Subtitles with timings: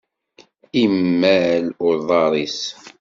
[0.83, 2.59] Imal uḍar-is.